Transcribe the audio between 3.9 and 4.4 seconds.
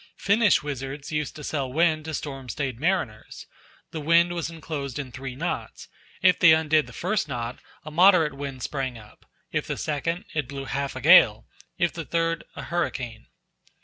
The wind